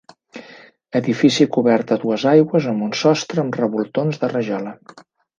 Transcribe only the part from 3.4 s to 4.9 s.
amb revoltons de rajola.